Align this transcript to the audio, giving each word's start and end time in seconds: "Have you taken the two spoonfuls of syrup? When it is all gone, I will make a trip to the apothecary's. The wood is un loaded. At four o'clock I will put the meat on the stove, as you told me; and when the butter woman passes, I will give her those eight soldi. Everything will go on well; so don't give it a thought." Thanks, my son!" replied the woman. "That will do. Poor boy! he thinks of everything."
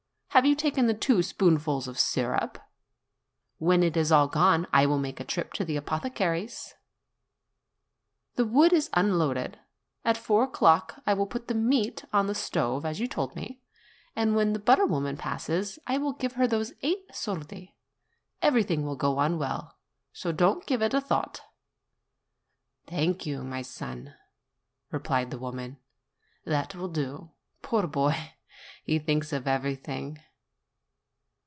"Have 0.33 0.45
you 0.45 0.55
taken 0.55 0.87
the 0.87 0.93
two 0.93 1.21
spoonfuls 1.23 1.89
of 1.89 1.99
syrup? 1.99 2.57
When 3.57 3.83
it 3.83 3.97
is 3.97 4.13
all 4.13 4.29
gone, 4.29 4.65
I 4.71 4.85
will 4.85 4.97
make 4.97 5.19
a 5.19 5.25
trip 5.25 5.51
to 5.53 5.65
the 5.65 5.75
apothecary's. 5.75 6.73
The 8.35 8.45
wood 8.45 8.71
is 8.71 8.89
un 8.93 9.19
loaded. 9.19 9.59
At 10.05 10.15
four 10.15 10.43
o'clock 10.43 11.01
I 11.05 11.13
will 11.13 11.27
put 11.27 11.49
the 11.49 11.53
meat 11.53 12.05
on 12.13 12.27
the 12.27 12.33
stove, 12.33 12.85
as 12.85 12.97
you 13.01 13.09
told 13.09 13.35
me; 13.35 13.61
and 14.15 14.33
when 14.33 14.53
the 14.53 14.59
butter 14.59 14.85
woman 14.85 15.17
passes, 15.17 15.79
I 15.85 15.97
will 15.97 16.13
give 16.13 16.33
her 16.35 16.47
those 16.47 16.71
eight 16.81 17.09
soldi. 17.13 17.73
Everything 18.41 18.85
will 18.85 18.95
go 18.95 19.17
on 19.17 19.37
well; 19.37 19.75
so 20.13 20.31
don't 20.31 20.65
give 20.65 20.81
it 20.81 20.93
a 20.93 21.01
thought." 21.01 21.41
Thanks, 22.87 23.27
my 23.27 23.61
son!" 23.61 24.13
replied 24.93 25.29
the 25.29 25.37
woman. 25.39 25.77
"That 26.45 26.73
will 26.73 26.87
do. 26.87 27.31
Poor 27.61 27.85
boy! 27.85 28.31
he 28.83 28.97
thinks 28.99 29.31
of 29.33 29.47
everything." 29.47 30.19